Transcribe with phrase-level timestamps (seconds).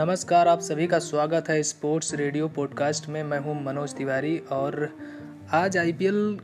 [0.00, 4.88] नमस्कार, आप सभी का स्वागत है स्पोर्ट्स रेडियो पॉडकास्ट में। मैं हूँ मनोज तिवारी और
[5.52, 6.38] आज आईपीएल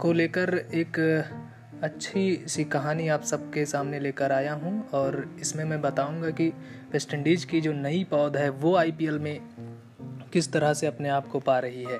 [0.00, 0.98] को लेकर एक
[1.82, 6.48] अच्छी सी कहानी आप सबके सामने लेकर आया हूँ और इसमें मैं बताऊँगा कि
[6.92, 9.40] वेस्ट इंडीज़ की जो नई पौध है, वो आईपीएल में
[10.32, 11.98] किस तरह से अपने आप को पा रही है।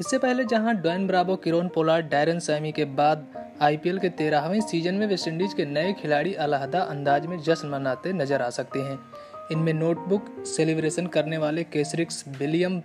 [0.00, 3.26] इससे पहले जहाँ Dwayne Bravo Kieron Pollard Darren Sammy के बाद
[3.62, 8.42] आईपीएल के तेरहवें सीज़न में वेस्टइंडीज के नए खिलाड़ी अलहदा अंदाज में जश्न मनाते नज़र
[8.42, 9.00] आ सकते हैं।
[9.52, 12.80] इनमें नोटबुक, सेलिब्रेशन करने वाले केसरिक्स, विलियम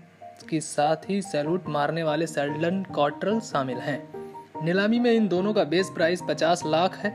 [0.49, 5.63] के साथ ही सैल्यूट मारने वाले सेल्डन कॉटरल शामिल हैं। नीलामी में इन दोनों का
[5.63, 7.11] बेस प्राइस 50 लाख है।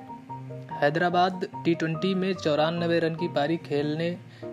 [0.72, 4.10] हैदराबाद टी ट्वेंटी में चौरानबे रन की पारी खेलने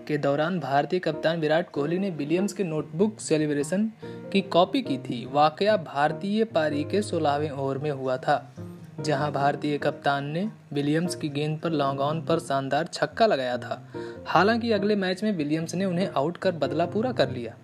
[0.07, 5.25] के दौरान भारतीय कप्तान विराट कोहली ने विलियम्स के नोटबुक, सेलिब्रेशन की कॉपी की थी।
[5.31, 8.55] वाकया भारतीय पारी के सोलहवें ओवर में हुआ था,
[9.01, 13.87] जहाँ भारतीय कप्तान ने विलियम्स की गेंद पर लॉन्ग ऑन पर शानदार छक्का लगाया था।
[14.27, 17.55] हालाँकि अगले मैच में विलियम्स ने उन्हें आउट कर बदला पूरा कर लिया।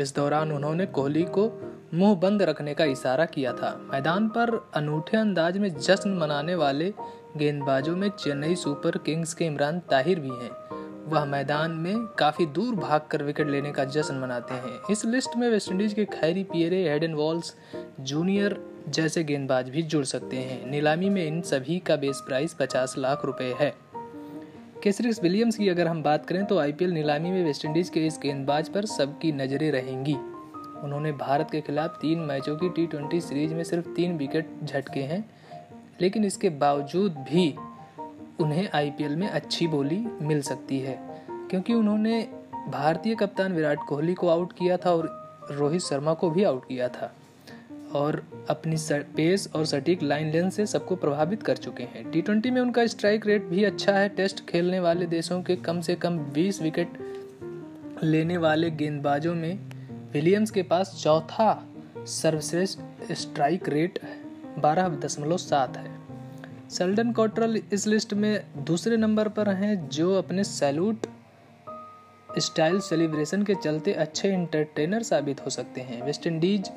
[0.00, 5.16] इस दौरान उन्होंने कोहली को मुँह बंद रखने का इशारा किया था। मैदान पर अनूठे
[5.16, 6.94] अंदाज में जश्न मनाने वाले
[7.36, 10.50] गेंदबाजों में चेन्नई सुपर किंग्स के इमरान ताहिर भी हैं।
[11.04, 15.50] वह मैदान में काफ़ी दूर भागकर विकेट लेने का जश्न मनाते हैं। इस लिस्ट में
[15.50, 17.54] वेस्टइंडीज के Khary Pierre Hayden Walsh
[18.00, 22.94] junior जैसे गेंदबाज भी जुड़ सकते हैं। नीलामी में इन सभी का बेस प्राइस 50
[22.98, 23.74] लाख रुपए है।
[24.84, 28.68] केसरिस विलियम्स की अगर हम बात करें तो आईपीएल नीलामी में वेस्टइंडीज के इस गेंदबाज
[28.68, 30.14] पर सबकी नज़रें रहेंगी।
[30.84, 35.00] उन्होंने भारत के खिलाफ तीन मैचों की टी ट्वेंटी सीरीज़ में सिर्फ़ तीन विकेट झटके
[35.00, 35.24] हैं,
[36.00, 37.48] लेकिन इसके बावजूद भी
[38.40, 40.98] उन्हें आईपीएल में अच्छी बोली मिल सकती है,
[41.50, 42.20] क्योंकि उन्होंने
[42.68, 45.08] भारतीय कप्तान विराट कोहली को आउट किया था और
[45.50, 47.12] रोहित शर्मा को भी आउट किया था।
[47.94, 52.50] और अपनी पेस और सटीक लाइन लेंथ से सबको प्रभावित कर चुके हैं। टी ट्वेंटी
[52.50, 56.18] में उनका स्ट्राइक रेट भी अच्छा है। टेस्ट खेलने वाले देशों के कम से कम
[56.18, 56.98] 20 विकेट
[58.02, 59.58] लेने वाले गेंदबाजों में
[60.12, 63.98] विलियम्स के पास चौथा सर्वश्रेष्ठ स्ट्राइक रेट
[64.58, 66.04] बारह दशमलव सात है।
[66.70, 71.06] सेल्डन कॉट्रल इस लिस्ट में दूसरे नंबर पर हैं, जो अपने सैल्यूट
[72.38, 76.70] स्टाइल सेलिब्रेशन के चलते अच्छे इंटरटेनर साबित हो सकते हैं। वेस्ट इंडीज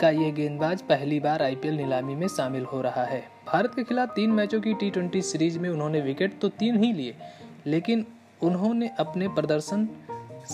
[0.00, 4.08] का ये गेंदबाज पहली बार आईपीएल नीलामी में शामिल हो रहा है। भारत के खिलाफ
[4.08, 7.14] तीन मैचों की टी सीरीज़ में उन्होंने विकेट तो तीन ही लिए,
[7.66, 8.06] लेकिन
[8.42, 9.88] उन्होंने अपने प्रदर्शन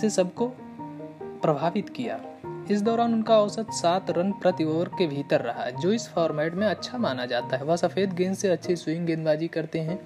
[0.00, 0.48] से सबको
[1.42, 2.20] प्रभावित किया।
[2.70, 6.66] इस दौरान उनका औसत सात रन प्रति ओवर के भीतर रहा, जो इस फॉर्मेट में
[6.66, 9.98] अच्छा माना जाता है। वह सफ़ेद गेंद से अच्छी स्विंग गेंदबाजी करते हैं।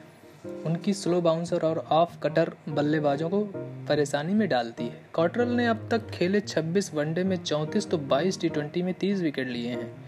[0.46, 3.40] उनकी स्लो बाउंसर और ऑफ़ कटर बल्लेबाजों को
[3.88, 8.40] परेशानी में डालती है। कॉटरल ने अब तक खेले 26 वनडे में 34 तो 22
[8.40, 10.04] टी ट्वेंटी में 30 विकेट लिए हैं।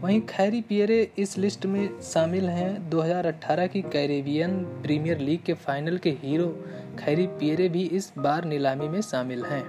[0.00, 5.98] वहीं खैरी पियरे इस लिस्ट में शामिल हैं। 2018 की कैरेबियन प्रीमियर लीग के फाइनल
[5.98, 6.64] के हीरो
[6.98, 9.64] खैरी पियरे भी इस बार नीलामी में शामिल हैं।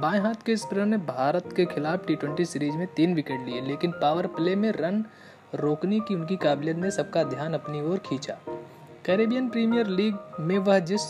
[0.00, 3.90] बाएँ हाथ के स्पिनर ने भारत के खिलाफ टी सीरीज़ में तीन विकेट लिए, लेकिन
[3.90, 5.04] पावर प्ले में रन
[5.54, 8.38] रोकने की उनकी काबिलियत ने सबका ध्यान अपनी ओर खींचा।
[9.06, 11.00] कैरेबियन प्रीमियर लीग में वह जिस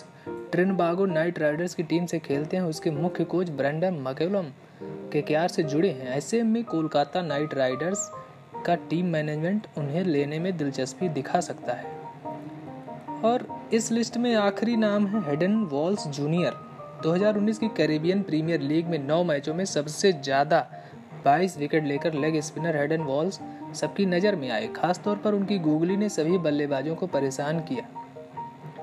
[0.53, 4.47] ट्रिनबागो नाइट राइडर्स की टीम से खेलते हैं, उसके मुख्य कोच ब्रैंडन मकेलम
[5.12, 8.09] के क्यार से जुड़े हैं। ऐसे में कोलकाता नाइट राइडर्स
[8.66, 11.93] का टीम मैनेजमेंट उन्हें लेने में दिलचस्पी दिखा सकता है।
[13.25, 16.56] और इस लिस्ट में आखिरी नाम है हेडन वॉल्स जूनियर।
[17.03, 20.66] 2019 की कैरेबियन प्रीमियर लीग में नौ मैचों में सबसे ज़्यादा
[21.27, 23.41] 22 विकेट लेकर लेग स्पिनर हेडन वॉल्स
[23.75, 27.89] सबकी नज़र में आए, खासतौर पर उनकी गूगली ने सभी बल्लेबाजों को परेशान किया।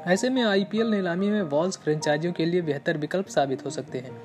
[0.08, 4.20] ऐसे में आईपीएल नीलामी में वॉल्स फ्रेंचाइजियों के लिए बेहतर विकल्प साबित हो सकते हैं।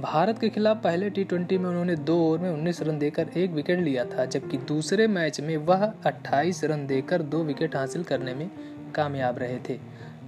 [0.00, 3.78] भारत के खिलाफ पहले टी में उन्होंने दो ओवर में 19 रन देकर एक विकेट
[3.78, 8.50] लिया था, जबकि दूसरे मैच में वह 28 रन देकर दो विकेट हासिल करने में
[8.94, 9.78] कामयाब रहे थे।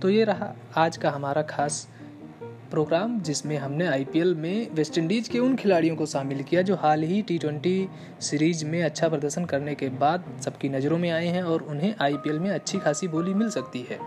[0.03, 1.87] तो ये रहा आज का हमारा खास
[2.71, 7.03] प्रोग्राम जिसमें हमने आईपीएल में वेस्ट इंडीज के उन खिलाड़ियों को शामिल किया जो हाल
[7.03, 7.89] ही टी
[8.21, 12.39] सीरीज़ में अच्छा प्रदर्शन करने के बाद सबकी नज़रों में आए हैं और उन्हें आईपीएल
[12.39, 13.99] में अच्छी खासी बोली मिल सकती है।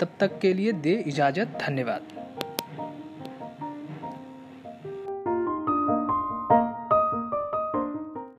[0.00, 2.17] तब तक के लिए दे इजाज़त, धन्यवाद।